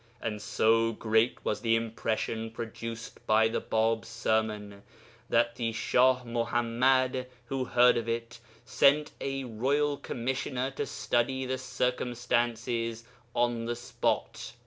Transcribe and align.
And 0.19 0.41
so 0.41 0.93
great 0.93 1.37
was 1.45 1.61
the 1.61 1.75
impression 1.75 2.49
produced 2.49 3.23
by 3.27 3.47
the 3.49 3.61
Bāb's 3.61 4.07
sermon 4.07 4.81
that 5.29 5.55
the 5.57 5.71
Shah 5.73 6.23
Muḥammad, 6.23 7.27
who 7.45 7.65
heard 7.65 7.97
of 7.97 8.09
it, 8.09 8.39
sent 8.65 9.11
a 9.21 9.43
royal 9.43 9.97
commissioner 9.97 10.71
to 10.71 10.87
study 10.87 11.45
the 11.45 11.59
circumstances 11.59 13.03
on 13.35 13.65
the 13.65 13.75
spot. 13.75 14.53